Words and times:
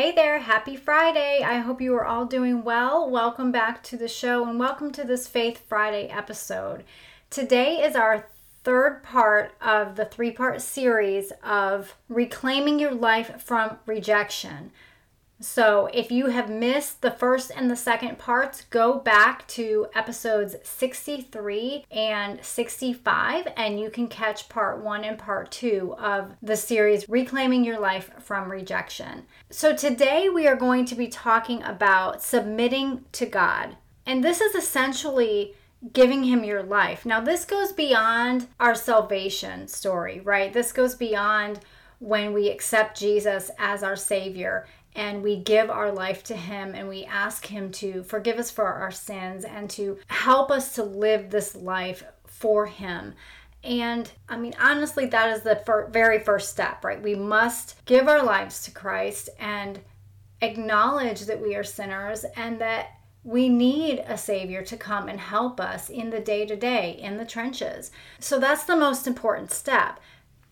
Hey 0.00 0.12
there, 0.12 0.38
happy 0.38 0.76
Friday. 0.76 1.42
I 1.44 1.58
hope 1.58 1.80
you 1.80 1.92
are 1.96 2.04
all 2.04 2.24
doing 2.24 2.62
well. 2.62 3.10
Welcome 3.10 3.50
back 3.50 3.82
to 3.82 3.96
the 3.96 4.06
show 4.06 4.48
and 4.48 4.56
welcome 4.56 4.92
to 4.92 5.02
this 5.02 5.26
Faith 5.26 5.64
Friday 5.68 6.06
episode. 6.06 6.84
Today 7.30 7.82
is 7.82 7.96
our 7.96 8.28
third 8.62 9.02
part 9.02 9.54
of 9.60 9.96
the 9.96 10.04
three 10.04 10.30
part 10.30 10.62
series 10.62 11.32
of 11.42 11.96
reclaiming 12.08 12.78
your 12.78 12.92
life 12.94 13.42
from 13.42 13.78
rejection. 13.86 14.70
So, 15.40 15.88
if 15.92 16.10
you 16.10 16.26
have 16.26 16.50
missed 16.50 17.00
the 17.00 17.12
first 17.12 17.52
and 17.54 17.70
the 17.70 17.76
second 17.76 18.18
parts, 18.18 18.64
go 18.70 18.98
back 18.98 19.46
to 19.48 19.86
episodes 19.94 20.56
63 20.64 21.84
and 21.92 22.44
65, 22.44 23.46
and 23.56 23.78
you 23.78 23.88
can 23.88 24.08
catch 24.08 24.48
part 24.48 24.82
one 24.82 25.04
and 25.04 25.16
part 25.16 25.52
two 25.52 25.94
of 25.96 26.34
the 26.42 26.56
series 26.56 27.08
Reclaiming 27.08 27.64
Your 27.64 27.78
Life 27.78 28.10
from 28.18 28.50
Rejection. 28.50 29.26
So, 29.48 29.76
today 29.76 30.28
we 30.28 30.48
are 30.48 30.56
going 30.56 30.84
to 30.86 30.96
be 30.96 31.06
talking 31.06 31.62
about 31.62 32.20
submitting 32.20 33.04
to 33.12 33.26
God. 33.26 33.76
And 34.06 34.24
this 34.24 34.40
is 34.40 34.56
essentially 34.56 35.54
giving 35.92 36.24
him 36.24 36.42
your 36.42 36.64
life. 36.64 37.06
Now, 37.06 37.20
this 37.20 37.44
goes 37.44 37.72
beyond 37.72 38.48
our 38.58 38.74
salvation 38.74 39.68
story, 39.68 40.18
right? 40.18 40.52
This 40.52 40.72
goes 40.72 40.96
beyond 40.96 41.60
when 42.00 42.32
we 42.32 42.48
accept 42.48 42.98
Jesus 42.98 43.50
as 43.58 43.82
our 43.82 43.96
Savior 43.96 44.66
and 44.94 45.22
we 45.22 45.36
give 45.36 45.70
our 45.70 45.92
life 45.92 46.22
to 46.24 46.36
Him 46.36 46.74
and 46.74 46.88
we 46.88 47.04
ask 47.04 47.46
Him 47.46 47.70
to 47.72 48.02
forgive 48.02 48.38
us 48.38 48.50
for 48.50 48.66
our 48.66 48.90
sins 48.90 49.44
and 49.44 49.68
to 49.70 49.98
help 50.08 50.50
us 50.50 50.74
to 50.74 50.82
live 50.82 51.30
this 51.30 51.54
life 51.54 52.04
for 52.26 52.66
Him. 52.66 53.14
And 53.64 54.10
I 54.28 54.36
mean, 54.36 54.54
honestly, 54.60 55.06
that 55.06 55.30
is 55.30 55.42
the 55.42 55.62
fir- 55.66 55.88
very 55.88 56.20
first 56.20 56.50
step, 56.50 56.84
right? 56.84 57.02
We 57.02 57.14
must 57.14 57.84
give 57.86 58.08
our 58.08 58.22
lives 58.22 58.62
to 58.64 58.70
Christ 58.70 59.28
and 59.38 59.80
acknowledge 60.40 61.22
that 61.22 61.42
we 61.42 61.56
are 61.56 61.64
sinners 61.64 62.24
and 62.36 62.60
that 62.60 62.90
we 63.24 63.48
need 63.48 63.98
a 64.06 64.16
Savior 64.16 64.62
to 64.62 64.76
come 64.76 65.08
and 65.08 65.20
help 65.20 65.60
us 65.60 65.90
in 65.90 66.10
the 66.10 66.20
day 66.20 66.46
to 66.46 66.56
day, 66.56 66.92
in 66.92 67.16
the 67.16 67.26
trenches. 67.26 67.90
So 68.20 68.38
that's 68.38 68.64
the 68.64 68.76
most 68.76 69.06
important 69.06 69.50
step. 69.50 70.00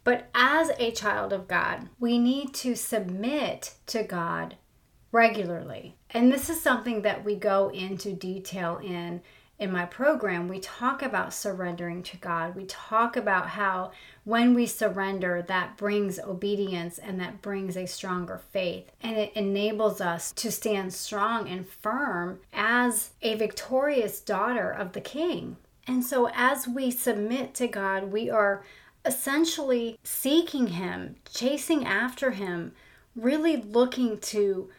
But 0.06 0.28
as 0.36 0.70
a 0.78 0.92
child 0.92 1.32
of 1.32 1.48
God, 1.48 1.88
we 1.98 2.16
need 2.16 2.54
to 2.54 2.76
submit 2.76 3.74
to 3.86 4.04
God 4.04 4.54
regularly. 5.10 5.96
And 6.10 6.30
this 6.30 6.48
is 6.48 6.62
something 6.62 7.02
that 7.02 7.24
we 7.24 7.34
go 7.34 7.70
into 7.70 8.12
detail 8.12 8.78
in 8.78 9.20
in 9.58 9.72
my 9.72 9.84
program. 9.84 10.46
We 10.46 10.60
talk 10.60 11.02
about 11.02 11.34
surrendering 11.34 12.04
to 12.04 12.16
God. 12.18 12.54
We 12.54 12.66
talk 12.66 13.16
about 13.16 13.48
how 13.48 13.90
when 14.22 14.54
we 14.54 14.66
surrender, 14.66 15.42
that 15.48 15.76
brings 15.76 16.20
obedience 16.20 16.98
and 16.98 17.18
that 17.18 17.42
brings 17.42 17.76
a 17.76 17.86
stronger 17.86 18.38
faith. 18.38 18.92
And 19.02 19.16
it 19.16 19.32
enables 19.34 20.00
us 20.00 20.30
to 20.32 20.52
stand 20.52 20.94
strong 20.94 21.48
and 21.48 21.66
firm 21.66 22.38
as 22.52 23.10
a 23.22 23.34
victorious 23.34 24.20
daughter 24.20 24.70
of 24.70 24.92
the 24.92 25.00
King. 25.00 25.56
And 25.88 26.04
so, 26.04 26.28
as 26.32 26.68
we 26.68 26.90
submit 26.90 27.54
to 27.54 27.66
God, 27.68 28.12
we 28.12 28.28
are 28.28 28.62
essentially 29.06 29.98
seeking 30.02 30.68
Him, 30.68 31.16
chasing 31.32 31.84
after 31.84 32.32
Him, 32.32 32.72
really 33.14 33.56
looking 33.56 34.18
to 34.18 34.70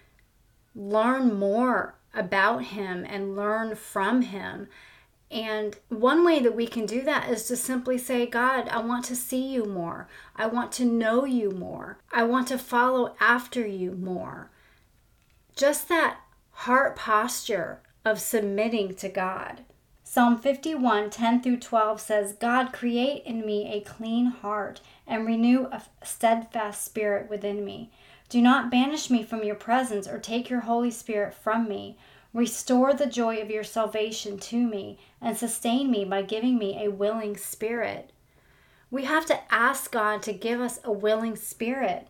learn 0.75 1.37
more 1.37 1.95
about 2.13 2.65
Him 2.65 3.05
and 3.07 3.35
learn 3.35 3.75
from 3.75 4.21
Him. 4.23 4.67
And 5.29 5.77
one 5.89 6.23
way 6.23 6.39
that 6.39 6.55
we 6.55 6.67
can 6.67 6.85
do 6.85 7.01
that 7.01 7.29
is 7.29 7.47
to 7.47 7.57
simply 7.57 7.97
say, 7.97 8.25
God, 8.25 8.69
I 8.69 8.79
want 8.79 9.05
to 9.05 9.15
see 9.15 9.45
you 9.53 9.65
more. 9.65 10.07
I 10.35 10.47
want 10.47 10.71
to 10.73 10.85
know 10.85 11.25
you 11.25 11.51
more. 11.51 11.97
I 12.11 12.23
want 12.23 12.47
to 12.49 12.57
follow 12.57 13.15
after 13.19 13.65
you 13.65 13.91
more. 13.91 14.49
Just 15.55 15.89
that 15.89 16.19
heart 16.51 16.95
posture 16.95 17.81
of 18.05 18.21
submitting 18.21 18.95
to 18.95 19.09
God. 19.09 19.63
Psalm 20.17 20.39
51 20.39 21.11
10 21.11 21.43
through 21.43 21.57
12 21.57 22.01
says, 22.01 22.33
God, 22.33 22.73
create 22.73 23.23
in 23.23 23.45
me 23.45 23.71
a 23.71 23.81
clean 23.81 24.25
heart 24.25 24.81
and 25.05 25.27
renew 25.27 25.65
a 25.65 25.83
steadfast 26.03 26.83
spirit 26.83 27.29
within 27.29 27.63
me. 27.63 27.91
Do 28.27 28.41
not 28.41 28.71
banish 28.71 29.11
me 29.11 29.21
from 29.21 29.43
your 29.43 29.53
presence 29.53 30.07
or 30.07 30.17
take 30.17 30.49
your 30.49 30.61
Holy 30.61 30.89
Spirit 30.89 31.35
from 31.35 31.69
me. 31.69 31.99
Restore 32.33 32.95
the 32.95 33.05
joy 33.05 33.37
of 33.37 33.51
your 33.51 33.63
salvation 33.63 34.39
to 34.39 34.57
me 34.57 34.97
and 35.21 35.37
sustain 35.37 35.91
me 35.91 36.03
by 36.03 36.23
giving 36.23 36.57
me 36.57 36.83
a 36.83 36.89
willing 36.89 37.37
spirit. 37.37 38.11
We 38.89 39.05
have 39.05 39.27
to 39.27 39.53
ask 39.53 39.91
God 39.91 40.23
to 40.23 40.33
give 40.33 40.59
us 40.59 40.79
a 40.83 40.91
willing 40.91 41.35
spirit. 41.35 42.07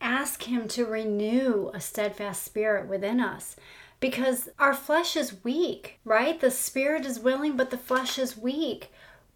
Ask 0.00 0.44
Him 0.44 0.66
to 0.68 0.86
renew 0.86 1.70
a 1.74 1.80
steadfast 1.82 2.42
spirit 2.42 2.88
within 2.88 3.20
us 3.20 3.54
because 4.02 4.48
our 4.58 4.74
flesh 4.74 5.14
is 5.14 5.44
weak, 5.44 6.00
right? 6.04 6.40
The 6.40 6.50
spirit 6.50 7.06
is 7.06 7.20
willing, 7.20 7.56
but 7.56 7.70
the 7.70 7.78
flesh 7.78 8.18
is 8.18 8.36
weak. 8.36 8.90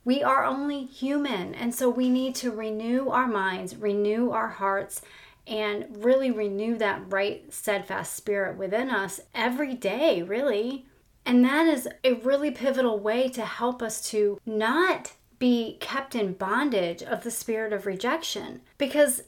We 0.05 0.25
are 0.25 0.45
only 0.45 0.85
human, 0.85 1.55
and 1.55 1.73
so 1.73 1.89
we 1.89 2.09
need 2.09 2.35
to 2.37 2.51
renew 2.51 3.09
our 3.09 3.29
minds, 3.29 3.77
renew 3.77 4.33
our 4.33 4.49
hearts, 4.49 5.03
and 5.47 6.05
really 6.05 6.33
renew 6.33 6.77
that 6.79 7.01
right, 7.13 7.53
steadfast 7.55 8.15
spirit 8.15 8.59
within 8.59 8.91
us 8.91 9.21
every 9.33 9.75
day, 9.75 10.21
really. 10.23 10.87
And 11.25 11.45
that 11.45 11.69
is 11.69 11.89
a 12.03 12.15
really 12.15 12.51
pivotal 12.51 12.99
way 12.99 13.29
to 13.31 13.45
help 13.45 13.83
us 13.83 14.11
to 14.11 14.41
not 14.45 15.13
be 15.39 15.77
kept 15.79 16.17
in 16.17 16.33
bondage 16.33 17.05
of 17.05 17.23
the 17.23 17.31
spirit 17.31 17.73
of 17.73 17.87
rejection 17.87 18.63
because 18.79 19.23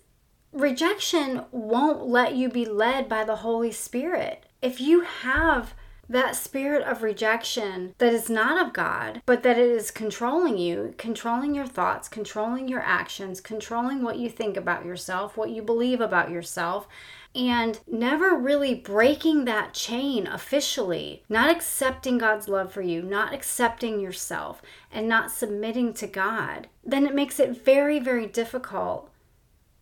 rejection 0.52 1.44
won't 1.52 2.06
let 2.06 2.34
you 2.34 2.48
be 2.48 2.64
led 2.64 3.08
by 3.08 3.22
the 3.22 3.36
Holy 3.36 3.70
Spirit 3.70 4.46
if 4.62 4.80
you 4.80 5.02
have 5.02 5.74
that 6.08 6.34
spirit 6.34 6.82
of 6.82 7.02
rejection 7.02 7.94
that 7.98 8.14
is 8.14 8.30
not 8.30 8.66
of 8.66 8.72
God, 8.72 9.20
but 9.26 9.42
that 9.42 9.58
it 9.58 9.68
is 9.68 9.90
controlling 9.90 10.56
you, 10.56 10.94
controlling 10.96 11.54
your 11.54 11.66
thoughts, 11.66 12.08
controlling 12.08 12.66
your 12.66 12.80
actions, 12.80 13.40
controlling 13.40 14.02
what 14.02 14.16
you 14.16 14.30
think 14.30 14.56
about 14.56 14.86
yourself, 14.86 15.36
what 15.36 15.50
you 15.50 15.60
believe 15.60 16.00
about 16.00 16.30
yourself, 16.30 16.88
and 17.34 17.80
never 17.86 18.34
really 18.34 18.74
breaking 18.74 19.44
that 19.44 19.74
chain 19.74 20.26
officially, 20.26 21.22
not 21.28 21.50
accepting 21.50 22.16
God's 22.16 22.48
love 22.48 22.72
for 22.72 22.82
you, 22.82 23.02
not 23.02 23.34
accepting 23.34 24.00
yourself, 24.00 24.62
and 24.90 25.06
not 25.06 25.30
submitting 25.30 25.92
to 25.94 26.06
God, 26.06 26.68
then 26.82 27.06
it 27.06 27.14
makes 27.14 27.38
it 27.38 27.62
very, 27.64 27.98
very 27.98 28.26
difficult 28.26 29.10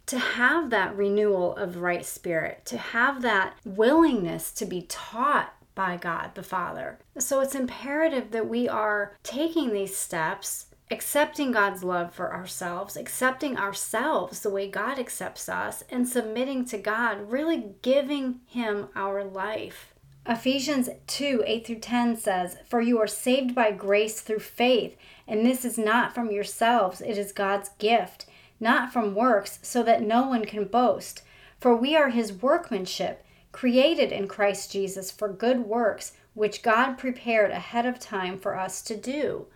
to 0.07 0.19
have 0.19 0.71
that 0.71 0.97
renewal 0.97 1.55
of 1.57 1.79
right 1.79 2.05
spirit, 2.05 2.65
to 2.67 2.79
have 2.79 3.23
that 3.23 3.57
willingness 3.65 4.53
to 4.53 4.65
be 4.65 4.83
taught 4.83 5.53
by 5.75 5.97
God 5.97 6.31
the 6.35 6.43
Father. 6.43 6.99
So 7.19 7.41
it's 7.41 7.55
imperative 7.55 8.31
that 8.31 8.49
we 8.49 8.69
are 8.69 9.17
taking 9.23 9.73
these 9.73 9.97
steps, 9.97 10.67
accepting 10.91 11.53
God's 11.53 11.83
love 11.83 12.15
for 12.15 12.33
ourselves, 12.33 12.97
accepting 12.97 13.59
ourselves 13.59 14.41
the 14.41 14.51
way 14.51 14.69
God 14.69 14.99
accepts 14.99 15.49
us, 15.49 15.83
and 15.91 16.09
submitting 16.09 16.65
to 16.67 16.79
God, 16.79 17.31
really 17.31 17.75
giving 17.83 18.41
Him 18.47 18.89
our 18.95 19.25
life. 19.25 19.93
Ephesians 20.29 20.89
2 21.07 21.45
8 21.47 21.67
through 21.67 21.79
10 21.79 22.17
says, 22.17 22.57
For 22.69 22.81
you 22.81 22.99
are 23.01 23.07
saved 23.07 23.55
by 23.55 23.71
grace 23.71 24.21
through 24.21 24.41
faith, 24.41 24.97
and 25.29 25.45
this 25.45 25.65
is 25.65 25.77
not 25.77 26.15
from 26.15 26.31
yourselves, 26.31 27.01
it 27.01 27.19
is 27.19 27.33
God's 27.33 27.71
gift 27.79 28.27
not 28.61 28.93
from 28.93 29.15
works, 29.15 29.59
so 29.63 29.83
that 29.83 30.03
no 30.03 30.27
one 30.29 30.45
can 30.45 30.65
boast. 30.65 31.23
For 31.59 31.75
we 31.75 31.97
are 31.97 32.11
his 32.11 32.33
workmanship, 32.33 33.25
created 33.53 34.13
in 34.13 34.29
Christ 34.29 34.73
Jesus 34.73 35.11
for 35.11 35.29
good 35.29 35.61
works, 35.61 36.13
which 36.35 36.63
God 36.63 36.95
prepared 36.95 37.51
ahead 37.51 37.87
of 37.87 37.99
time 37.99 38.39
for 38.39 38.59
us 38.59 38.83
to 38.83 38.97
do. 38.97 39.47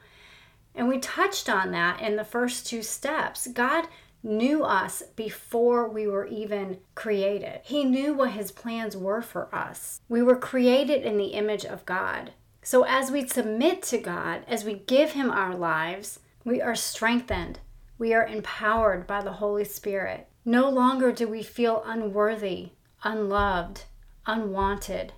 And 0.75 0.89
we 0.89 0.99
touched 0.99 1.49
on 1.49 1.73
that 1.73 2.01
in 2.01 2.17
the 2.17 2.25
first 2.25 2.67
two 2.67 2.83
steps. 2.83 3.47
God 3.49 3.87
knew 4.23 4.65
us 4.65 5.03
before 5.17 5.89
we 5.89 6.07
were 6.07 6.27
even 6.27 6.79
created. 6.95 7.61
He 7.65 7.85
knew 7.85 8.15
what 8.15 8.33
his 8.33 8.53
plans 8.53 8.97
were 8.97 9.23
for 9.23 9.55
us. 9.55 10.01
We 10.09 10.23
were 10.23 10.37
created 10.37 11.03
in 11.03 11.17
the 11.17 11.29
image 11.29 11.65
of 11.65 11.87
God. 11.87 12.33
So 12.63 12.85
as 12.85 13.11
we 13.11 13.27
submit 13.27 13.83
to 13.85 13.99
God, 13.99 14.45
as 14.47 14.65
we 14.65 14.75
give 14.75 15.13
him 15.13 15.31
our 15.31 15.55
lives, 15.55 16.21
we 16.45 16.61
are 16.61 16.75
strengthened 16.75 17.59
we 18.01 18.15
are 18.15 18.27
empowered 18.27 19.07
by 19.07 19.21
the 19.23 19.35
Holy 19.35 19.63
Spirit. 19.63 20.27
No 20.43 20.71
longer 20.71 21.13
do 21.13 21.29
we 21.29 21.43
feel 21.43 21.83
unworthy, 21.85 22.71
unloved, 23.05 23.85
unwanted, 24.27 25.13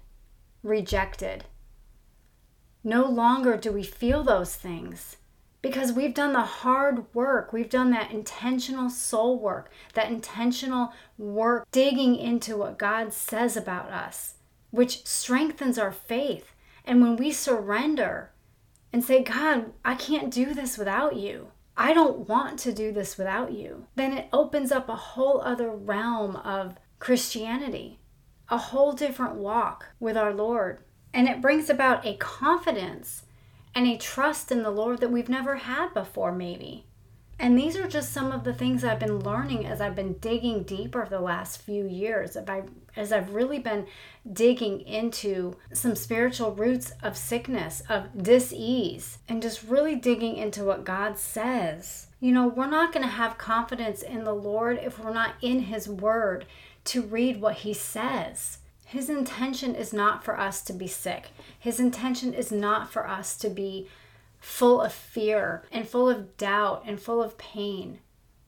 rejected. 0.64 1.44
No 2.82 3.04
longer 3.04 3.56
do 3.56 3.70
we 3.70 3.84
feel 3.84 4.24
those 4.24 4.56
things 4.56 5.18
because 5.62 5.92
we've 5.92 6.12
done 6.12 6.32
the 6.32 6.40
hard 6.40 7.04
work. 7.14 7.52
We've 7.52 7.70
done 7.70 7.92
that 7.92 8.10
intentional 8.10 8.90
soul 8.90 9.38
work, 9.38 9.70
that 9.94 10.10
intentional 10.10 10.92
work 11.16 11.68
digging 11.70 12.16
into 12.16 12.56
what 12.56 12.80
God 12.80 13.12
says 13.12 13.56
about 13.56 13.92
us, 13.92 14.34
which 14.72 15.06
strengthens 15.06 15.78
our 15.78 15.92
faith. 15.92 16.52
And 16.84 17.00
when 17.00 17.14
we 17.14 17.30
surrender 17.30 18.32
and 18.92 19.04
say, 19.04 19.22
God, 19.22 19.72
I 19.84 19.94
can't 19.94 20.34
do 20.34 20.52
this 20.52 20.76
without 20.76 21.14
you, 21.14 21.52
I 21.76 21.94
don't 21.94 22.28
want 22.28 22.58
to 22.60 22.72
do 22.72 22.92
this 22.92 23.16
without 23.16 23.52
you, 23.52 23.86
then 23.94 24.12
it 24.12 24.28
opens 24.32 24.70
up 24.70 24.88
a 24.88 24.96
whole 24.96 25.40
other 25.40 25.70
realm 25.70 26.36
of 26.36 26.76
Christianity. 26.98 27.98
a 28.52 28.58
whole 28.58 28.92
different 28.92 29.34
walk 29.36 29.86
with 29.98 30.16
our 30.16 30.32
Lord. 30.32 30.78
And 31.14 31.26
it 31.26 31.40
brings 31.40 31.70
about 31.70 32.06
a 32.06 32.16
confidence 32.16 33.22
and 33.74 33.86
a 33.86 33.96
trust 33.96 34.52
in 34.52 34.62
the 34.62 34.70
Lord 34.70 35.00
that 35.00 35.10
we've 35.10 35.28
never 35.28 35.56
had 35.56 35.94
before, 35.94 36.32
maybe. 36.32 36.84
And 37.38 37.58
these 37.58 37.76
are 37.76 37.88
just 37.88 38.12
some 38.12 38.30
of 38.30 38.44
the 38.44 38.52
things 38.52 38.84
I've 38.84 39.00
been 39.00 39.20
learning 39.20 39.66
as 39.66 39.80
I've 39.80 39.96
been 39.96 40.14
digging 40.18 40.62
deeper 40.64 41.06
the 41.08 41.20
last 41.20 41.62
few 41.62 41.86
years. 41.86 42.36
As, 42.36 42.48
I, 42.48 42.62
as 42.96 43.12
I've 43.12 43.34
really 43.34 43.58
been 43.58 43.86
digging 44.30 44.80
into 44.80 45.56
some 45.72 45.96
spiritual 45.96 46.52
roots 46.52 46.92
of 47.02 47.16
sickness, 47.16 47.82
of 47.88 48.22
dis-ease, 48.22 49.18
and 49.28 49.42
just 49.42 49.64
really 49.64 49.94
digging 49.94 50.36
into 50.36 50.64
what 50.64 50.84
God 50.84 51.18
says. 51.18 52.08
You 52.20 52.32
know, 52.32 52.46
we're 52.46 52.66
not 52.66 52.92
going 52.92 53.04
to 53.04 53.12
have 53.12 53.38
confidence 53.38 54.02
in 54.02 54.24
the 54.24 54.34
Lord 54.34 54.78
if 54.82 54.98
we're 54.98 55.12
not 55.12 55.34
in 55.40 55.60
His 55.60 55.88
Word 55.88 56.46
to 56.84 57.02
read 57.02 57.40
what 57.40 57.56
He 57.56 57.74
says. 57.74 58.58
His 58.84 59.08
intention 59.08 59.74
is 59.74 59.92
not 59.92 60.22
for 60.22 60.38
us 60.38 60.62
to 60.64 60.72
be 60.72 60.86
sick. 60.86 61.30
His 61.58 61.80
intention 61.80 62.34
is 62.34 62.52
not 62.52 62.92
for 62.92 63.08
us 63.08 63.36
to 63.38 63.48
be 63.48 63.88
full 64.38 64.82
of 64.82 64.92
fear 64.92 65.62
and 65.72 65.88
full 65.88 66.10
of 66.10 66.36
doubt 66.36 66.82
and 66.86 67.00
full 67.00 67.22
of 67.22 67.38
pain. 67.38 68.00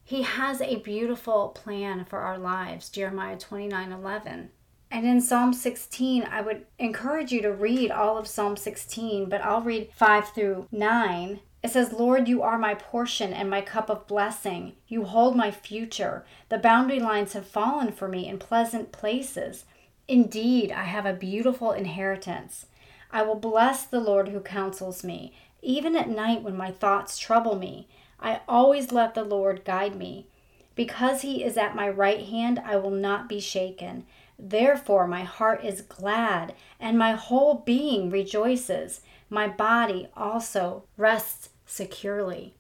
He 0.07 0.23
has 0.23 0.61
a 0.61 0.77
beautiful 0.77 1.49
plan 1.49 2.05
for 2.05 2.19
our 2.19 2.37
lives, 2.37 2.91
Jeremiah 2.91 3.39
29 3.39 3.91
11. 3.91 4.51
And 4.91 5.07
in 5.07 5.21
Psalm 5.23 5.55
16, 5.55 6.25
I 6.25 6.43
would 6.43 6.67
encourage 6.79 7.33
you 7.33 7.41
to 7.41 7.51
read 7.51 7.91
all 7.91 8.19
of 8.19 8.29
Psalm 8.29 8.57
16, 8.57 9.31
but 9.31 9.43
I'll 9.43 9.63
read 9.63 9.89
5 9.97 10.29
through 10.29 10.69
9. 10.71 11.41
It 11.63 11.71
says, 11.71 11.95
Lord, 11.95 12.29
you 12.29 12.43
are 12.43 12.59
my 12.59 12.75
portion 12.75 13.33
and 13.33 13.49
my 13.49 13.63
cup 13.63 13.89
of 13.89 14.07
blessing. 14.07 14.75
You 14.87 15.05
hold 15.05 15.35
my 15.35 15.51
future. 15.51 16.27
The 16.51 16.59
boundary 16.59 17.01
lines 17.01 17.33
have 17.33 17.49
fallen 17.49 17.91
for 17.91 18.07
me 18.07 18.29
in 18.29 18.39
pleasant 18.39 18.93
places. 18.93 19.65
Indeed, 20.07 20.71
I 20.71 20.85
have 20.85 21.07
a 21.07 21.15
beautiful 21.15 21.73
inheritance. 21.73 22.67
I 23.11 23.23
will 23.23 23.37
bless 23.37 23.87
the 23.87 24.01
Lord 24.01 24.29
who 24.29 24.41
counsels 24.41 25.03
me. 25.03 25.33
Even 25.63 25.97
at 25.97 26.11
night 26.11 26.43
when 26.43 26.57
my 26.57 26.71
thoughts 26.71 27.19
trouble 27.19 27.57
me, 27.57 27.89
I 28.21 28.41
always 28.49 28.93
let 28.93 29.15
the 29.15 29.25
Lord 29.25 29.65
guide 29.65 29.97
me. 29.97 30.27
Because 30.75 31.23
he 31.23 31.45
is 31.45 31.57
at 31.57 31.77
my 31.77 31.89
right 31.89 32.25
hand, 32.27 32.61
I 32.65 32.77
will 32.77 32.91
not 32.91 33.29
be 33.29 33.41
shaken. 33.41 34.07
Therefore, 34.39 35.07
my 35.07 35.23
heart 35.23 35.65
is 35.65 35.81
glad, 35.81 36.55
and 36.81 36.99
my 36.99 37.13
whole 37.13 37.55
being 37.55 38.11
rejoices. 38.11 39.01
My 39.31 39.47
body 39.49 40.09
also 40.17 40.85
rests 40.97 41.51
securely. 41.67 42.55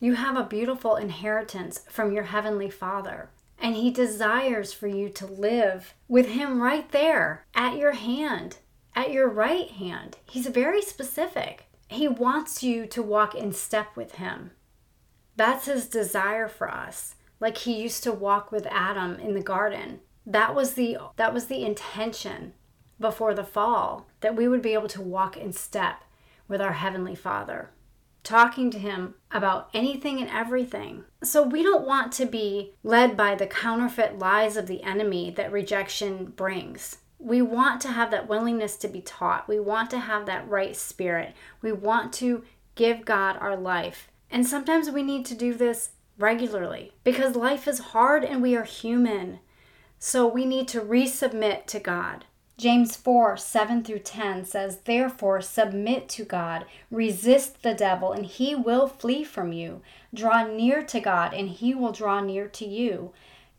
You 0.00 0.14
have 0.14 0.36
a 0.36 0.44
beautiful 0.44 0.96
inheritance 0.96 1.84
from 1.88 2.12
your 2.12 2.24
Heavenly 2.24 2.70
Father, 2.70 3.30
and 3.58 3.76
He 3.76 3.90
desires 3.90 4.72
for 4.72 4.88
you 4.88 5.08
to 5.10 5.26
live 5.26 5.94
with 6.08 6.30
Him 6.30 6.62
right 6.62 6.90
there 6.90 7.44
at 7.54 7.76
your 7.76 7.92
hand, 7.92 8.56
at 8.96 9.12
your 9.12 9.28
right 9.28 9.70
hand. 9.70 10.16
He's 10.24 10.46
very 10.46 10.82
specific. 10.82 11.66
He 11.88 12.08
wants 12.08 12.62
you 12.62 12.86
to 12.86 13.02
walk 13.02 13.34
in 13.34 13.52
step 13.52 13.94
with 13.94 14.16
Him. 14.16 14.52
That's 15.40 15.64
His 15.64 15.88
desire 15.88 16.48
for 16.48 16.70
us. 16.70 17.14
Like 17.40 17.56
He 17.56 17.80
used 17.80 18.02
to 18.02 18.12
walk 18.12 18.52
with 18.52 18.66
Adam 18.70 19.14
in 19.14 19.32
the 19.32 19.40
garden. 19.40 20.00
That 20.26 20.54
was 20.54 20.74
the 20.74 20.98
that 21.16 21.32
was 21.32 21.46
the 21.46 21.64
intention 21.64 22.52
before 22.98 23.32
the 23.32 23.42
fall 23.42 24.06
that 24.20 24.36
we 24.36 24.46
would 24.46 24.60
be 24.60 24.74
able 24.74 24.88
to 24.88 25.00
walk 25.00 25.38
in 25.38 25.54
step 25.54 26.04
with 26.46 26.60
our 26.60 26.74
heavenly 26.74 27.14
Father, 27.14 27.70
talking 28.22 28.70
to 28.70 28.78
him 28.78 29.14
about 29.30 29.70
anything 29.72 30.20
and 30.20 30.28
everything. 30.28 31.04
So 31.22 31.42
we 31.42 31.62
don't 31.62 31.86
want 31.86 32.12
to 32.12 32.26
be 32.26 32.74
led 32.82 33.16
by 33.16 33.34
the 33.34 33.46
counterfeit 33.46 34.18
lies 34.18 34.58
of 34.58 34.66
the 34.66 34.82
enemy 34.82 35.30
that 35.30 35.50
rejection 35.50 36.26
brings 36.26 36.98
we 37.18 37.42
want 37.42 37.82
to 37.82 37.88
have 37.88 38.10
that 38.10 38.28
willingness 38.28 38.76
to 38.78 38.88
be 38.88 39.02
taught. 39.02 39.46
We 39.46 39.60
want 39.60 39.90
to 39.90 39.98
have 40.00 40.24
that 40.26 40.48
right 40.48 40.74
spirit. 40.74 41.34
We 41.60 41.70
want 41.70 42.14
to 42.14 42.44
give 42.74 43.04
God 43.04 43.36
our 43.38 43.56
life. 43.56 44.10
And 44.30 44.46
sometimes 44.46 44.90
we 44.90 45.02
need 45.02 45.26
to 45.26 45.34
do 45.34 45.54
this 45.54 45.90
regularly 46.18 46.92
because 47.02 47.34
life 47.34 47.66
is 47.66 47.78
hard 47.78 48.24
and 48.24 48.40
we 48.42 48.54
are 48.54 48.64
human. 48.64 49.40
So 49.98 50.26
we 50.26 50.44
need 50.44 50.68
to 50.68 50.80
resubmit 50.80 51.66
to 51.66 51.80
God. 51.80 52.24
James 52.56 52.94
4 52.94 53.38
7 53.38 53.82
through 53.82 54.00
10 54.00 54.44
says, 54.44 54.80
Therefore, 54.84 55.40
submit 55.40 56.10
to 56.10 56.24
God, 56.24 56.66
resist 56.90 57.62
the 57.62 57.72
devil, 57.72 58.12
and 58.12 58.26
he 58.26 58.54
will 58.54 58.86
flee 58.86 59.24
from 59.24 59.54
you. 59.54 59.80
Draw 60.12 60.48
near 60.48 60.82
to 60.82 61.00
God, 61.00 61.32
and 61.32 61.48
he 61.48 61.74
will 61.74 61.92
draw 61.92 62.20
near 62.20 62.48
to 62.48 62.66
you. 62.66 63.12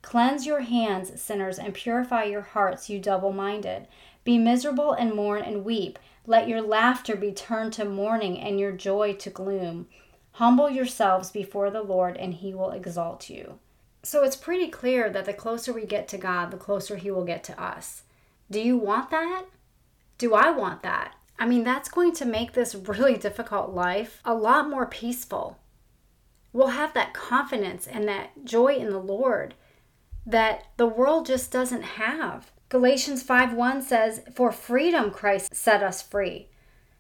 Cleanse 0.04 0.46
your 0.46 0.62
hands, 0.62 1.20
sinners, 1.20 1.58
and 1.58 1.74
purify 1.74 2.26
your 2.26 2.42
hearts, 2.42 2.92
you 2.92 3.00
double 3.00 3.34
minded. 3.34 3.88
Be 4.24 4.38
miserable 4.38 4.94
and 4.94 5.16
mourn 5.16 5.42
and 5.42 5.66
weep. 5.66 5.98
Let 6.28 6.48
your 6.48 6.62
laughter 6.62 7.16
be 7.16 7.32
turned 7.32 7.74
to 7.74 7.86
mourning 7.86 8.40
and 8.40 8.60
your 8.60 8.72
joy 8.72 9.14
to 9.14 9.30
gloom. 9.32 9.88
Humble 10.34 10.70
yourselves 10.70 11.32
before 11.32 11.70
the 11.70 11.82
Lord, 11.82 12.18
and 12.18 12.34
he 12.34 12.54
will 12.54 12.72
exalt 12.72 13.30
you. 13.30 13.60
So 14.04 14.24
it's 14.24 14.36
pretty 14.36 14.70
clear 14.70 15.10
that 15.10 15.26
the 15.26 15.34
closer 15.34 15.72
we 15.74 15.86
get 15.86 16.08
to 16.10 16.18
God, 16.18 16.52
the 16.52 16.58
closer 16.58 16.96
he 16.96 17.12
will 17.12 17.26
get 17.26 17.44
to 17.46 17.62
us. 17.62 18.04
Do 18.50 18.60
you 18.60 18.78
want 18.78 19.12
that? 19.12 19.46
Do 20.18 20.34
I 20.34 20.50
want 20.52 20.82
that? 20.84 21.16
I 21.38 21.46
mean, 21.46 21.64
that's 21.64 21.90
going 21.90 22.14
to 22.14 22.26
make 22.26 22.54
this 22.54 22.76
really 22.76 23.18
difficult 23.18 23.72
life 23.74 24.22
a 24.24 24.34
lot 24.34 24.70
more 24.70 24.86
peaceful. 24.86 25.58
We'll 26.54 26.68
have 26.68 26.94
that 26.94 27.14
confidence 27.14 27.88
and 27.88 28.08
that 28.08 28.44
joy 28.44 28.76
in 28.76 28.90
the 28.90 29.00
Lord 29.00 29.56
that 30.26 30.66
the 30.78 30.88
world 30.88 31.26
just 31.26 31.52
doesn't 31.52 31.82
have. 31.82 32.52
Galatians 32.70 33.24
5:1 33.24 33.82
says, 33.82 34.22
"For 34.34 34.52
freedom 34.52 35.12
Christ 35.12 35.56
set 35.56 35.82
us 35.82 36.02
free. 36.02 36.50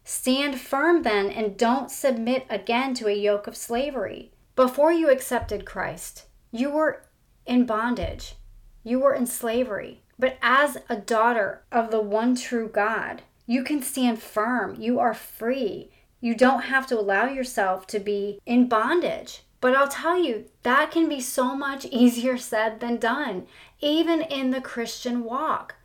Stand 0.03 0.59
firm 0.59 1.03
then 1.03 1.29
and 1.29 1.57
don't 1.57 1.91
submit 1.91 2.45
again 2.49 2.93
to 2.95 3.07
a 3.07 3.13
yoke 3.13 3.47
of 3.47 3.55
slavery." 3.55 4.31
Before 4.55 4.91
you 4.91 5.09
accepted 5.09 5.65
Christ, 5.65 6.25
you 6.51 6.69
were 6.69 7.03
in 7.45 7.65
bondage. 7.65 8.35
You 8.83 8.99
were 8.99 9.13
in 9.13 9.25
slavery. 9.25 10.01
But 10.19 10.37
as 10.41 10.77
a 10.89 10.95
daughter 10.95 11.63
of 11.71 11.89
the 11.89 12.01
one 12.01 12.35
true 12.35 12.67
God, 12.67 13.23
you 13.47 13.63
can 13.63 13.81
stand 13.81 14.21
firm. 14.21 14.75
You 14.79 14.99
are 14.99 15.13
free. 15.13 15.89
You 16.19 16.35
don't 16.35 16.63
have 16.63 16.85
to 16.87 16.99
allow 16.99 17.25
yourself 17.25 17.87
to 17.87 17.99
be 17.99 18.39
in 18.45 18.67
bondage. 18.67 19.41
But 19.59 19.75
I'll 19.75 19.87
tell 19.87 20.21
you, 20.21 20.45
that 20.63 20.91
can 20.91 21.09
be 21.09 21.21
so 21.21 21.55
much 21.55 21.85
easier 21.91 22.37
said 22.37 22.79
than 22.79 22.97
done, 22.97 23.47
even 23.79 24.21
in 24.21 24.51
the 24.51 24.61
Christian 24.61 25.23
walk. 25.23 25.75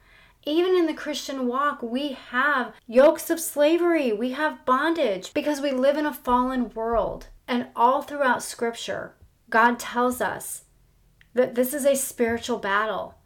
Even 0.48 0.76
in 0.76 0.86
the 0.86 0.94
Christian 0.94 1.48
walk, 1.48 1.82
we 1.82 2.12
have 2.30 2.72
yokes 2.86 3.30
of 3.30 3.40
slavery, 3.40 4.12
we 4.12 4.30
have 4.30 4.64
bondage 4.64 5.34
because 5.34 5.60
we 5.60 5.72
live 5.72 5.96
in 5.96 6.06
a 6.06 6.14
fallen 6.14 6.70
world. 6.70 7.26
And 7.48 7.66
all 7.74 8.02
throughout 8.02 8.44
Scripture, 8.44 9.16
God 9.50 9.80
tells 9.80 10.20
us 10.20 10.62
that 11.34 11.56
this 11.56 11.74
is 11.74 11.84
a 11.84 11.96
spiritual 11.96 12.58
battle. 12.58 13.16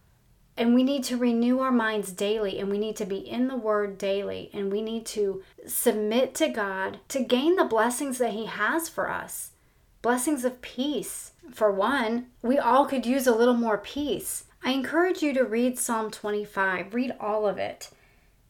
And 0.56 0.74
we 0.74 0.82
need 0.82 1.04
to 1.04 1.18
renew 1.18 1.60
our 1.60 1.70
minds 1.70 2.10
daily, 2.10 2.58
and 2.58 2.70
we 2.70 2.78
need 2.78 2.96
to 2.96 3.06
be 3.06 3.18
in 3.18 3.48
the 3.48 3.56
Word 3.56 3.98
daily, 3.98 4.50
and 4.54 4.72
we 4.72 4.80
need 4.80 5.04
to 5.06 5.42
submit 5.66 6.34
to 6.36 6.48
God 6.48 7.00
to 7.08 7.20
gain 7.20 7.56
the 7.56 7.64
blessings 7.64 8.16
that 8.18 8.32
He 8.32 8.46
has 8.46 8.88
for 8.88 9.10
us 9.10 9.52
blessings 10.02 10.44
of 10.44 10.62
peace. 10.62 11.32
For 11.52 11.70
one, 11.70 12.26
we 12.42 12.58
all 12.58 12.86
could 12.86 13.06
use 13.06 13.26
a 13.26 13.34
little 13.34 13.54
more 13.54 13.78
peace. 13.78 14.44
I 14.62 14.72
encourage 14.72 15.22
you 15.22 15.32
to 15.34 15.44
read 15.44 15.78
Psalm 15.78 16.10
25, 16.10 16.94
read 16.94 17.14
all 17.18 17.46
of 17.46 17.58
it, 17.58 17.90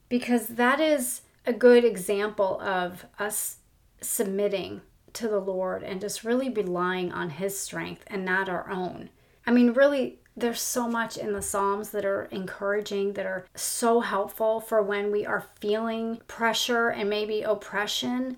because 0.09 0.49
that 0.49 0.81
is 0.81 1.23
a 1.47 1.53
good 1.53 1.85
example 1.85 2.61
of 2.61 3.07
us 3.19 3.59
submitting 4.01 4.81
to 5.13 5.29
the 5.29 5.41
Lord 5.41 5.83
and 5.83 6.01
just 6.01 6.25
really 6.25 6.49
relying 6.49 7.13
on 7.13 7.31
His 7.31 7.59
strength 7.59 8.05
and 8.09 8.25
not 8.25 8.49
our 8.49 8.69
own. 8.71 9.11
I 9.47 9.53
mean, 9.53 9.73
really, 9.73 10.19
there's 10.37 10.61
so 10.61 10.89
much 10.89 11.17
in 11.17 11.33
the 11.33 11.43
Psalms 11.43 11.91
that 11.91 12.05
are 12.05 12.25
encouraging, 12.25 13.15
that 13.15 13.27
are 13.27 13.47
so 13.55 14.01
helpful 14.01 14.61
for 14.61 14.83
when 14.83 15.11
we 15.11 15.27
are 15.27 15.47
feeling 15.61 16.21
pressure 16.27 16.89
and 16.89 17.11
maybe 17.11 17.43
oppression 17.43 18.37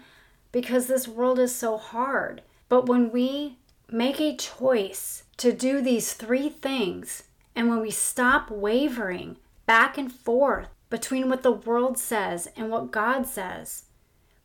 because 0.51 0.87
this 0.87 1.09
world 1.09 1.39
is 1.39 1.55
so 1.55 1.77
hard. 1.77 2.43
But 2.73 2.87
when 2.87 3.13
we 3.13 3.59
make 3.91 4.19
a 4.19 4.35
choice 4.35 5.25
to 5.37 5.53
do 5.53 5.83
these 5.83 6.15
three 6.15 6.49
things, 6.49 7.25
and 7.55 7.69
when 7.69 7.83
we 7.83 7.91
stop 7.91 8.51
wavering 8.51 9.37
back 9.67 9.99
and 9.99 10.11
forth 10.11 10.69
between 10.89 11.29
what 11.29 11.43
the 11.43 11.53
world 11.53 11.99
says 11.99 12.49
and 12.57 12.71
what 12.71 12.91
God 12.91 13.27
says, 13.27 13.85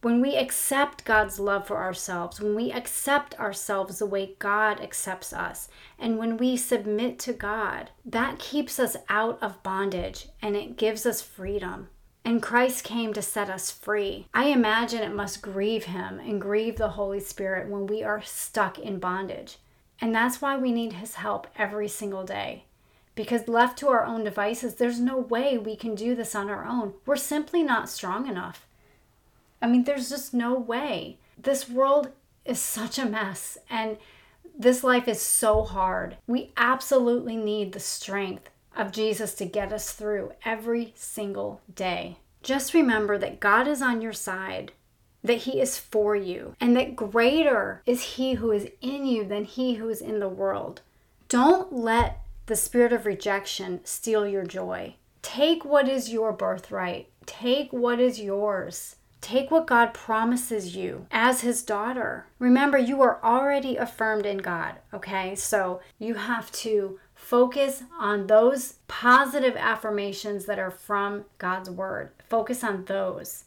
when 0.01 0.19
we 0.19 0.35
accept 0.35 1.05
God's 1.05 1.39
love 1.39 1.67
for 1.67 1.77
ourselves, 1.77 2.41
when 2.41 2.53
we 2.53 2.69
accept 2.69 3.39
ourselves 3.39 3.99
the 3.99 4.05
way 4.05 4.35
God 4.39 4.81
accepts 4.81 5.31
us, 5.31 5.69
and 5.97 6.17
when 6.17 6.35
we 6.35 6.57
submit 6.57 7.19
to 7.19 7.31
God, 7.31 7.91
that 8.03 8.39
keeps 8.39 8.77
us 8.77 8.97
out 9.07 9.41
of 9.41 9.63
bondage 9.63 10.27
and 10.41 10.57
it 10.57 10.75
gives 10.75 11.05
us 11.05 11.21
freedom. 11.21 11.87
And 12.27 12.43
Christ 12.43 12.83
came 12.83 13.13
to 13.13 13.21
set 13.21 13.49
us 13.49 13.71
free. 13.71 14.27
I 14.33 14.47
imagine 14.47 15.01
it 15.01 15.15
must 15.15 15.41
grieve 15.41 15.85
him 15.85 16.19
and 16.19 16.41
grieve 16.41 16.75
the 16.75 16.89
Holy 16.89 17.21
Spirit 17.21 17.69
when 17.69 17.87
we 17.87 18.03
are 18.03 18.21
stuck 18.21 18.77
in 18.77 18.99
bondage. 18.99 19.59
And 20.01 20.13
that's 20.13 20.41
why 20.41 20.57
we 20.57 20.73
need 20.73 20.91
his 20.91 21.15
help 21.15 21.47
every 21.57 21.87
single 21.87 22.25
day. 22.25 22.65
because 23.15 23.47
left 23.47 23.79
to 23.79 23.87
our 23.87 24.03
own 24.03 24.25
devices, 24.25 24.75
there's 24.75 24.99
no 24.99 25.17
way 25.17 25.57
we 25.57 25.77
can 25.77 25.95
do 25.95 26.15
this 26.15 26.35
on 26.35 26.49
our 26.49 26.65
own. 26.65 26.95
We're 27.05 27.15
simply 27.15 27.63
not 27.63 27.89
strong 27.89 28.27
enough. 28.27 28.67
I 29.61 29.67
mean, 29.67 29.85
there's 29.85 30.09
just 30.09 30.33
no 30.33 30.53
way. 30.53 31.19
This 31.37 31.69
world 31.69 32.11
is 32.43 32.59
such 32.59 32.99
a 32.99 33.05
mess 33.05 33.57
and 33.69 33.97
this 34.59 34.83
life 34.83 35.07
is 35.07 35.21
so 35.21 35.63
hard. 35.63 36.17
We 36.27 36.51
absolutely 36.57 37.37
need 37.37 37.71
the 37.71 37.79
strength 37.79 38.49
of 38.77 38.91
Jesus 38.91 39.33
to 39.35 39.45
get 39.45 39.73
us 39.73 39.91
through 39.91 40.31
every 40.45 40.93
single 40.95 41.61
day. 41.73 42.17
Just 42.43 42.73
remember 42.73 43.17
that 43.17 43.39
God 43.39 43.67
is 43.67 43.81
on 43.81 44.01
your 44.01 44.13
side, 44.13 44.71
that 45.23 45.39
He 45.39 45.59
is 45.59 45.77
for 45.77 46.15
you, 46.15 46.55
and 46.61 46.75
that 46.77 46.95
greater 46.95 47.81
is 47.85 48.15
He 48.15 48.35
who 48.35 48.51
is 48.51 48.69
in 48.79 49.05
you 49.05 49.25
than 49.25 49.43
He 49.43 49.75
who 49.75 49.89
is 49.89 50.01
in 50.01 50.19
the 50.19 50.29
world. 50.29 50.81
Don't 51.27 51.73
let 51.73 52.21
the 52.45 52.55
spirit 52.55 52.93
of 52.93 53.05
rejection 53.05 53.81
steal 53.83 54.25
your 54.25 54.45
joy. 54.45 54.95
Take 55.21 55.65
what 55.65 55.89
is 55.89 56.09
your 56.13 56.31
birthright, 56.31 57.09
take 57.25 57.73
what 57.73 57.99
is 57.99 58.21
yours. 58.21 58.95
Take 59.19 59.49
what 59.49 59.67
God 59.67 59.95
promises 59.95 60.75
you 60.75 61.07
as 61.11 61.41
His 61.41 61.63
daughter. 61.63 62.27
Remember, 62.39 62.77
you 62.77 63.01
are 63.01 63.19
already 63.23 63.75
affirmed 63.75 64.27
in 64.27 64.37
God, 64.37 64.75
okay? 64.93 65.35
So 65.35 65.81
you 65.97 66.13
have 66.13 66.51
to 66.51 66.99
focus 67.27 67.83
on 67.99 68.27
those 68.27 68.75
positive 68.87 69.57
affirmations 69.57 70.45
that 70.45 70.57
are 70.57 70.71
from 70.71 71.25
God's 71.37 71.69
Word. 71.69 72.11
Focus 72.29 72.63
on 72.63 72.85
those. 72.85 73.43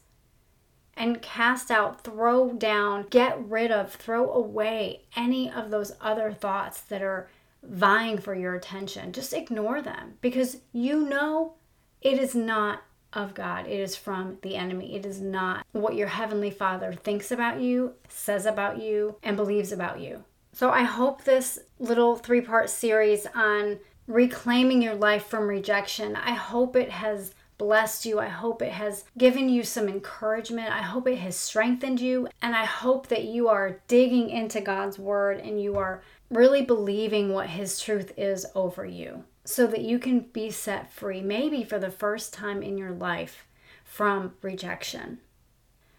And 0.95 1.19
cast 1.19 1.71
out, 1.71 2.03
throw 2.03 2.53
down, 2.53 3.07
get 3.09 3.43
rid 3.43 3.71
of, 3.71 3.91
throw 3.91 4.31
away 4.31 5.05
any 5.15 5.49
of 5.49 5.71
those 5.71 5.93
other 5.99 6.31
thoughts 6.31 6.81
that 6.81 7.01
are 7.01 7.27
vying 7.63 8.19
for 8.19 8.35
your 8.35 8.53
attention. 8.53 9.13
Just 9.13 9.33
ignore 9.33 9.81
them 9.81 10.13
because 10.21 10.57
you 10.71 11.01
know 11.09 11.55
it 12.01 12.19
is 12.19 12.35
not 12.35 12.83
of 13.13 13.33
God. 13.33 13.65
It 13.65 13.79
is 13.79 13.95
from 13.95 14.37
the 14.43 14.57
enemy. 14.57 14.95
It 14.95 15.07
is 15.07 15.19
not 15.21 15.65
what 15.71 15.95
your 15.95 16.07
heavenly 16.09 16.51
Father 16.51 16.93
thinks 16.93 17.31
about 17.31 17.59
you, 17.59 17.93
says 18.07 18.45
about 18.45 18.79
you, 18.79 19.15
and 19.23 19.35
believes 19.35 19.71
about 19.71 19.99
you. 19.99 20.23
So 20.53 20.69
I 20.69 20.83
hope 20.83 21.23
this 21.23 21.59
little 21.79 22.15
three 22.15 22.41
part 22.41 22.69
series 22.69 23.25
on 23.33 23.79
reclaiming 24.07 24.81
your 24.81 24.95
life 24.95 25.25
from 25.25 25.47
rejection, 25.47 26.15
I 26.15 26.31
hope 26.31 26.75
it 26.75 26.89
has 26.89 27.33
blessed 27.57 28.07
you. 28.07 28.19
I 28.19 28.27
hope 28.27 28.63
it 28.63 28.71
has 28.71 29.03
given 29.19 29.47
you 29.47 29.63
some 29.63 29.87
encouragement. 29.87 30.71
I 30.71 30.81
hope 30.81 31.07
it 31.07 31.19
has 31.19 31.35
strengthened 31.35 32.01
you. 32.01 32.27
And 32.41 32.55
I 32.55 32.65
hope 32.65 33.07
that 33.07 33.25
you 33.25 33.49
are 33.49 33.79
digging 33.87 34.31
into 34.31 34.61
God's 34.61 34.97
word 34.97 35.39
and 35.39 35.61
you 35.61 35.77
are 35.77 36.01
really 36.31 36.63
believing 36.63 37.31
what 37.31 37.49
His 37.49 37.79
truth 37.79 38.13
is 38.17 38.47
over 38.55 38.83
you 38.83 39.25
so 39.45 39.67
that 39.67 39.81
you 39.81 39.99
can 39.99 40.21
be 40.21 40.49
set 40.49 40.91
free, 40.91 41.21
maybe 41.21 41.63
for 41.63 41.77
the 41.77 41.91
first 41.91 42.33
time 42.33 42.63
in 42.63 42.79
your 42.79 42.91
life, 42.91 43.47
from 43.83 44.33
rejection. 44.41 45.19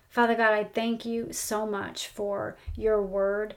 Father 0.08 0.34
God, 0.34 0.52
I 0.52 0.64
thank 0.64 1.04
you 1.04 1.32
so 1.32 1.64
much 1.64 2.08
for 2.08 2.56
your 2.76 3.00
word. 3.00 3.54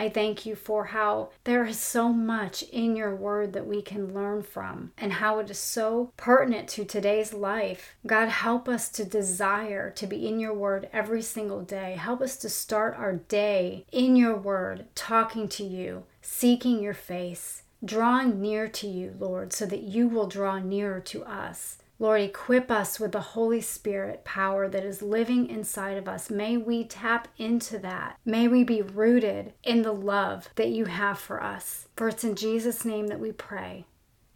I 0.00 0.08
thank 0.08 0.46
you 0.46 0.54
for 0.54 0.86
how 0.86 1.30
there 1.42 1.64
is 1.64 1.80
so 1.80 2.12
much 2.12 2.62
in 2.62 2.94
your 2.94 3.16
word 3.16 3.52
that 3.54 3.66
we 3.66 3.82
can 3.82 4.14
learn 4.14 4.42
from 4.42 4.92
and 4.96 5.14
how 5.14 5.40
it 5.40 5.50
is 5.50 5.58
so 5.58 6.12
pertinent 6.16 6.68
to 6.68 6.84
today's 6.84 7.34
life. 7.34 7.96
God, 8.06 8.28
help 8.28 8.68
us 8.68 8.88
to 8.90 9.04
desire 9.04 9.90
to 9.90 10.06
be 10.06 10.28
in 10.28 10.38
your 10.38 10.54
word 10.54 10.88
every 10.92 11.22
single 11.22 11.62
day. 11.62 11.96
Help 11.98 12.20
us 12.20 12.36
to 12.36 12.48
start 12.48 12.96
our 12.96 13.14
day 13.14 13.84
in 13.90 14.14
your 14.14 14.36
word, 14.36 14.86
talking 14.94 15.48
to 15.48 15.64
you, 15.64 16.04
seeking 16.22 16.80
your 16.80 16.94
face, 16.94 17.62
drawing 17.84 18.40
near 18.40 18.68
to 18.68 18.86
you, 18.86 19.16
Lord, 19.18 19.52
so 19.52 19.66
that 19.66 19.82
you 19.82 20.06
will 20.06 20.28
draw 20.28 20.60
nearer 20.60 21.00
to 21.00 21.24
us. 21.24 21.78
Lord, 22.00 22.20
equip 22.20 22.70
us 22.70 23.00
with 23.00 23.12
the 23.12 23.20
Holy 23.20 23.60
Spirit 23.60 24.24
power 24.24 24.68
that 24.68 24.84
is 24.84 25.02
living 25.02 25.48
inside 25.48 25.96
of 25.96 26.06
us. 26.08 26.30
May 26.30 26.56
we 26.56 26.84
tap 26.84 27.26
into 27.36 27.78
that. 27.80 28.18
May 28.24 28.46
we 28.46 28.62
be 28.62 28.82
rooted 28.82 29.52
in 29.64 29.82
the 29.82 29.92
love 29.92 30.48
that 30.54 30.68
you 30.68 30.84
have 30.84 31.18
for 31.18 31.42
us. 31.42 31.88
For 31.96 32.08
it's 32.08 32.22
in 32.22 32.36
Jesus' 32.36 32.84
name 32.84 33.08
that 33.08 33.18
we 33.18 33.32
pray. 33.32 33.84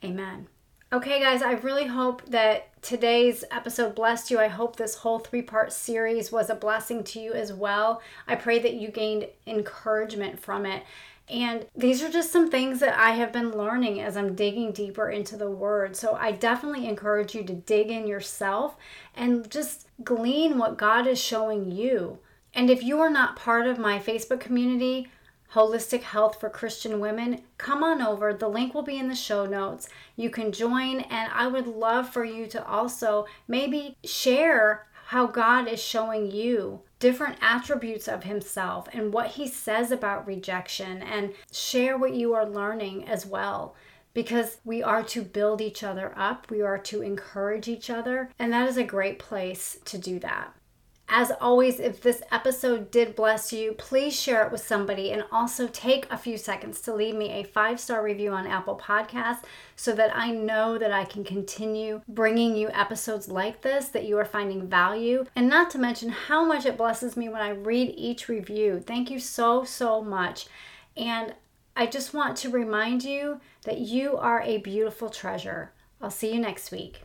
Amen. 0.02 0.48
Okay, 0.92 1.20
guys, 1.20 1.40
I 1.40 1.52
really 1.52 1.86
hope 1.86 2.26
that 2.26 2.68
today's 2.82 3.44
episode 3.50 3.94
blessed 3.94 4.30
you. 4.30 4.38
I 4.38 4.48
hope 4.48 4.76
this 4.76 4.96
whole 4.96 5.20
three 5.20 5.40
part 5.40 5.72
series 5.72 6.30
was 6.30 6.50
a 6.50 6.54
blessing 6.54 7.02
to 7.04 7.20
you 7.20 7.32
as 7.32 7.50
well. 7.50 8.02
I 8.26 8.34
pray 8.34 8.58
that 8.58 8.74
you 8.74 8.88
gained 8.88 9.28
encouragement 9.46 10.38
from 10.38 10.66
it. 10.66 10.82
And 11.28 11.66
these 11.74 12.02
are 12.02 12.10
just 12.10 12.32
some 12.32 12.50
things 12.50 12.80
that 12.80 12.98
I 12.98 13.12
have 13.12 13.32
been 13.32 13.56
learning 13.56 14.00
as 14.00 14.16
I'm 14.16 14.34
digging 14.34 14.72
deeper 14.72 15.08
into 15.08 15.36
the 15.36 15.50
word. 15.50 15.96
So 15.96 16.14
I 16.14 16.32
definitely 16.32 16.86
encourage 16.86 17.34
you 17.34 17.44
to 17.44 17.54
dig 17.54 17.90
in 17.90 18.06
yourself 18.06 18.76
and 19.14 19.48
just 19.50 19.86
glean 20.02 20.58
what 20.58 20.76
God 20.76 21.06
is 21.06 21.20
showing 21.20 21.70
you. 21.70 22.18
And 22.54 22.68
if 22.68 22.82
you 22.82 23.00
are 23.00 23.10
not 23.10 23.36
part 23.36 23.66
of 23.66 23.78
my 23.78 23.98
Facebook 23.98 24.40
community, 24.40 25.08
Holistic 25.54 26.02
Health 26.02 26.40
for 26.40 26.48
Christian 26.48 26.98
Women, 26.98 27.42
come 27.58 27.82
on 27.82 28.00
over. 28.02 28.32
The 28.32 28.48
link 28.48 28.74
will 28.74 28.82
be 28.82 28.98
in 28.98 29.08
the 29.08 29.14
show 29.14 29.46
notes. 29.46 29.88
You 30.16 30.30
can 30.30 30.50
join, 30.50 31.00
and 31.00 31.30
I 31.32 31.46
would 31.46 31.66
love 31.66 32.08
for 32.08 32.24
you 32.24 32.46
to 32.48 32.66
also 32.66 33.26
maybe 33.46 33.96
share 34.02 34.86
how 35.06 35.26
God 35.26 35.68
is 35.68 35.82
showing 35.82 36.30
you 36.30 36.80
different 37.02 37.36
attributes 37.40 38.06
of 38.06 38.22
himself 38.22 38.88
and 38.92 39.12
what 39.12 39.26
he 39.32 39.48
says 39.48 39.90
about 39.90 40.24
rejection 40.24 41.02
and 41.02 41.34
share 41.50 41.98
what 41.98 42.14
you 42.14 42.32
are 42.32 42.48
learning 42.48 43.04
as 43.08 43.26
well 43.26 43.74
because 44.14 44.58
we 44.64 44.84
are 44.84 45.02
to 45.02 45.20
build 45.20 45.60
each 45.60 45.82
other 45.82 46.12
up, 46.16 46.48
we 46.48 46.62
are 46.62 46.78
to 46.78 47.02
encourage 47.02 47.66
each 47.66 47.90
other, 47.90 48.30
and 48.38 48.52
that 48.52 48.68
is 48.68 48.76
a 48.76 48.84
great 48.84 49.18
place 49.18 49.78
to 49.84 49.98
do 49.98 50.20
that. 50.20 50.54
As 51.14 51.30
always, 51.42 51.78
if 51.78 52.00
this 52.00 52.22
episode 52.32 52.90
did 52.90 53.14
bless 53.14 53.52
you, 53.52 53.72
please 53.72 54.18
share 54.18 54.46
it 54.46 54.50
with 54.50 54.66
somebody 54.66 55.12
and 55.12 55.26
also 55.30 55.68
take 55.68 56.10
a 56.10 56.16
few 56.16 56.38
seconds 56.38 56.80
to 56.80 56.94
leave 56.94 57.14
me 57.14 57.28
a 57.32 57.44
five 57.44 57.78
star 57.78 58.02
review 58.02 58.32
on 58.32 58.46
Apple 58.46 58.80
Podcasts 58.82 59.42
so 59.76 59.92
that 59.92 60.16
I 60.16 60.30
know 60.30 60.78
that 60.78 60.90
I 60.90 61.04
can 61.04 61.22
continue 61.22 62.00
bringing 62.08 62.56
you 62.56 62.70
episodes 62.70 63.28
like 63.28 63.60
this 63.60 63.88
that 63.88 64.06
you 64.06 64.16
are 64.16 64.24
finding 64.24 64.66
value. 64.66 65.26
And 65.36 65.50
not 65.50 65.68
to 65.72 65.78
mention 65.78 66.08
how 66.08 66.46
much 66.46 66.64
it 66.64 66.78
blesses 66.78 67.14
me 67.14 67.28
when 67.28 67.42
I 67.42 67.50
read 67.50 67.92
each 67.94 68.30
review. 68.30 68.80
Thank 68.80 69.10
you 69.10 69.18
so, 69.18 69.64
so 69.64 70.00
much. 70.00 70.46
And 70.96 71.34
I 71.76 71.88
just 71.88 72.14
want 72.14 72.38
to 72.38 72.48
remind 72.48 73.04
you 73.04 73.38
that 73.66 73.80
you 73.80 74.16
are 74.16 74.40
a 74.40 74.56
beautiful 74.56 75.10
treasure. 75.10 75.72
I'll 76.00 76.10
see 76.10 76.32
you 76.32 76.40
next 76.40 76.70
week. 76.70 77.02